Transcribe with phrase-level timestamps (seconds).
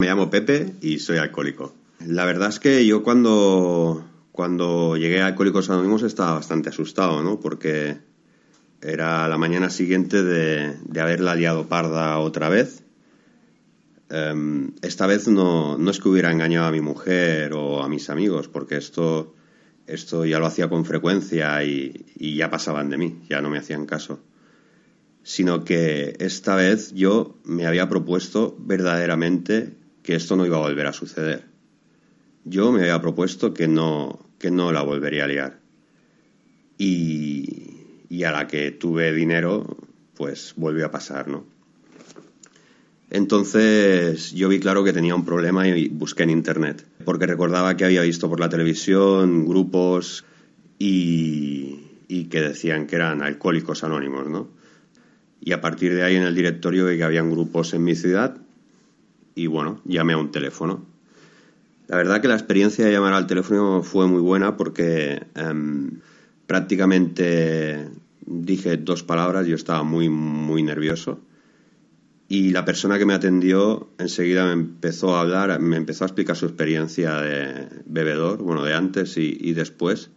[0.00, 1.74] Me llamo Pepe y soy alcohólico.
[2.06, 7.40] La verdad es que yo cuando, cuando llegué a Alcohólicos Anónimos estaba bastante asustado, ¿no?
[7.40, 7.98] Porque
[8.80, 12.84] era la mañana siguiente de, de haberla liado parda otra vez.
[14.08, 18.08] Em, esta vez no, no es que hubiera engañado a mi mujer o a mis
[18.08, 19.34] amigos, porque esto,
[19.88, 23.58] esto ya lo hacía con frecuencia y, y ya pasaban de mí, ya no me
[23.58, 24.20] hacían caso
[25.28, 30.86] sino que esta vez yo me había propuesto verdaderamente que esto no iba a volver
[30.86, 31.44] a suceder.
[32.44, 35.60] Yo me había propuesto que no, que no la volvería a liar.
[36.78, 39.76] Y, y a la que tuve dinero,
[40.14, 41.44] pues volvió a pasar, ¿no?
[43.10, 47.86] Entonces yo vi claro que tenía un problema y busqué en internet, porque recordaba que
[47.86, 50.26] había visto por la televisión grupos
[50.78, 54.48] y, y que decían que eran alcohólicos anónimos, ¿no?
[55.40, 58.36] Y a partir de ahí en el directorio vi que habían grupos en mi ciudad
[59.38, 60.84] y bueno, llamé a un teléfono.
[61.86, 66.00] La verdad que la experiencia de llamar al teléfono fue muy buena porque em,
[66.46, 67.88] prácticamente
[68.26, 71.20] dije dos palabras, yo estaba muy, muy nervioso.
[72.26, 76.36] Y la persona que me atendió enseguida me empezó a hablar, me empezó a explicar
[76.36, 80.10] su experiencia de bebedor, bueno, de antes y, y después,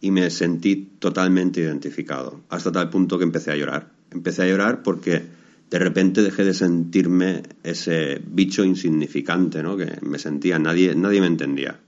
[0.00, 3.90] y me sentí totalmente identificado, hasta tal punto que empecé a llorar.
[4.12, 5.37] Empecé a llorar porque
[5.70, 9.76] de repente dejé de sentirme ese bicho insignificante, ¿no?
[9.76, 11.80] Que me sentía, nadie, nadie me entendía.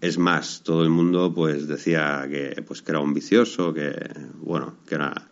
[0.00, 3.92] Es más, todo el mundo pues decía que, pues, que era un vicioso, que,
[4.40, 5.28] bueno, que era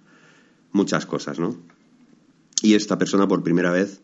[0.73, 1.57] muchas cosas, ¿no?
[2.61, 4.03] Y esta persona por primera vez,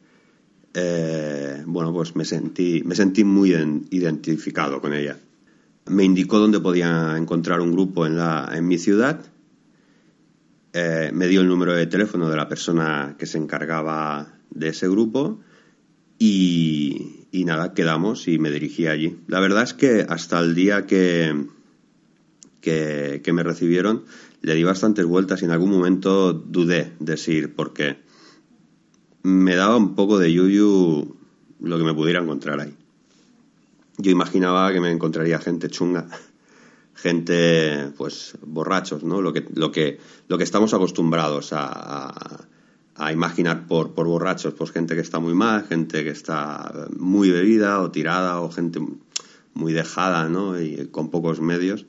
[0.73, 3.51] eh, bueno, pues me sentí, me sentí muy
[3.91, 5.19] identificado con ella.
[5.87, 9.21] Me indicó dónde podía encontrar un grupo en, la, en mi ciudad
[10.77, 14.89] eh, me dio el número de teléfono de la persona que se encargaba de ese
[14.89, 15.41] grupo
[16.19, 19.21] y, nada, quedamos y me dirigí allí.
[19.29, 21.47] La verdad es que hasta el día que,
[22.61, 24.05] que, me recibieron
[24.43, 27.99] le di bastantes vueltas y en algún momento dudé de decir porque
[29.23, 31.17] me daba un poco de yuyu
[31.61, 32.75] lo que me pudiera encontrar ahí.
[33.99, 36.09] Yo imaginaba que me encontraría gente chunga
[36.95, 39.21] gente, pues, borrachos, ¿no?
[39.21, 42.47] Lo que, lo que, lo que estamos acostumbrados a,
[42.95, 47.31] a, imaginar por, por borrachos, pues gente que está muy mal, gente que está muy
[47.31, 48.81] bebida o tirada o gente
[49.55, 50.61] muy dejada, ¿no?
[50.61, 51.87] Y con pocos medios.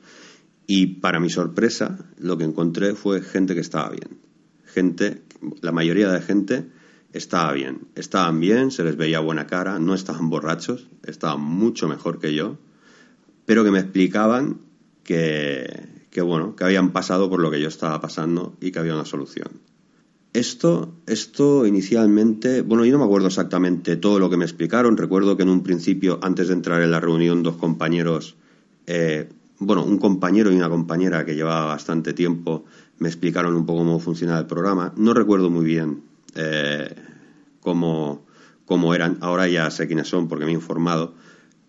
[0.67, 4.17] Y para mi sorpresa, lo que encontré fue gente que estaba bien.
[4.65, 5.21] Gente,
[5.61, 6.67] la mayoría de gente
[7.13, 7.87] estaba bien.
[7.95, 12.57] Estaban bien, se les veía buena cara, no estaban borrachos, estaban mucho mejor que yo,
[13.45, 14.59] pero que me explicaban
[15.05, 19.05] que, bueno, que habían pasado por lo que yo estaba pasando y que había una
[19.05, 19.47] solución.
[20.33, 24.97] Esto, esto inicialmente, bueno, yo no me acuerdo exactamente todo lo que me explicaron.
[24.97, 28.35] Recuerdo que en un principio, antes de entrar en la reunión, dos compañeros,
[28.85, 29.29] eh,
[29.59, 32.65] bueno, un compañero y una compañera que llevaba bastante tiempo,
[32.97, 34.93] me explicaron un poco cómo funcionaba el programa.
[34.97, 36.01] No recuerdo muy bien
[36.35, 36.93] eh,
[37.61, 38.25] cómo,
[38.65, 39.17] cómo eran.
[39.21, 41.13] Ahora ya sé quiénes son porque me he informado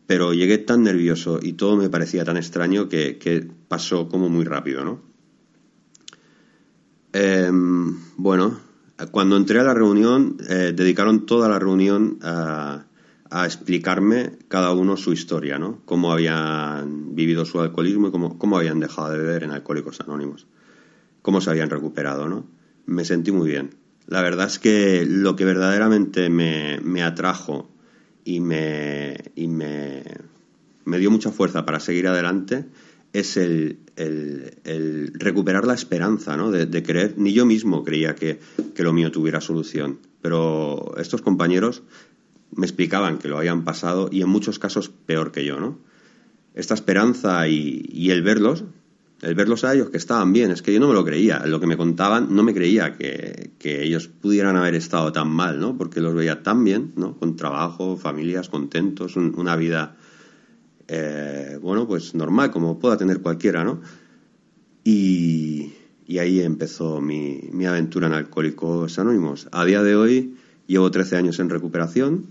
[0.06, 4.84] pero llegué tan nervioso y todo me parecía tan extraño que, pasó como muy rápido,
[4.84, 5.00] ¿no?
[7.12, 8.60] Em, bueno,
[9.10, 12.84] cuando entré a la reunión, eh, dedicaron toda la reunión a,
[13.44, 15.82] explicarme cada uno su historia, ¿no?
[15.84, 20.46] Cómo habían vivido su alcoholismo y cómo, habían dejado de beber en Alcohólicos Anónimos.
[21.20, 22.46] Cómo se habían recuperado, ¿no?
[22.86, 23.74] Me sentí muy bien.
[24.06, 27.68] La verdad es que lo que verdaderamente me, me atrajo
[28.26, 30.02] y me, y me,
[30.84, 32.66] me dio mucha fuerza para seguir adelante
[33.12, 36.50] es el, el, recuperar la esperanza, ¿no?
[36.50, 38.40] De, creer, ni yo mismo creía que,
[38.74, 41.84] que, lo mío tuviera solución, pero estos compañeros
[42.50, 45.78] me explicaban que lo habían pasado y en muchos casos peor que yo, ¿no?
[46.54, 48.64] Esta esperanza y, y el verlos
[49.22, 51.58] el verlos a ellos que estaban bien, es que yo no me lo creía, lo
[51.58, 55.76] que me contaban no me creía que, ellos pudieran haber estado tan mal, ¿no?
[55.76, 57.16] Porque los veía tan bien, ¿no?
[57.16, 59.96] Con trabajo, familias, contentos, una vida,
[60.86, 63.80] eh, bueno, pues normal, como pueda tener cualquiera, ¿no?
[64.84, 65.72] Y,
[66.18, 69.48] ahí empezó mi, mi aventura en Alcohólicos Anónimos.
[69.50, 70.36] A día de hoy
[70.68, 72.26] llevo 13 años en recuperación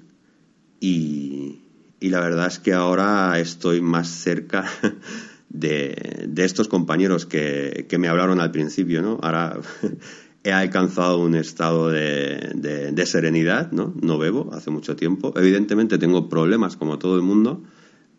[0.79, 1.59] y,
[1.99, 4.65] y la verdad es que ahora estoy más cerca
[5.49, 9.19] de, estos compañeros que, me hablaron al principio, ¿no?
[9.21, 9.59] Ahora
[10.43, 12.51] he alcanzado un estado de,
[12.91, 13.93] de, serenidad, ¿no?
[14.01, 15.33] No bebo hace mucho tiempo.
[15.35, 17.63] Evidentemente tengo problemas como todo el mundo,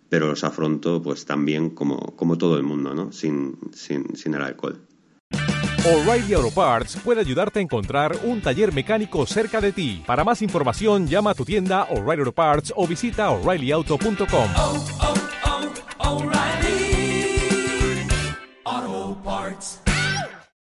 [0.09, 3.13] pero los afronto pues también como, como todo el mundo, ¿no?
[3.13, 4.81] Sin, sin, sin el alcohol.
[5.87, 10.03] O'Reilly Auto Parts puede ayudarte a encontrar un taller mecánico cerca de ti.
[10.05, 15.26] Para más información, llama a tu tienda O'Reilly Auto Parts o visita oreillyauto.com.